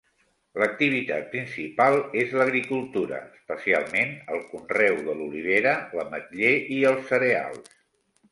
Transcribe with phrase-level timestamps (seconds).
[0.59, 7.71] L'activitat principal és l'agricultura, especialment el conreu de l'olivera, l'ametller i els cereals.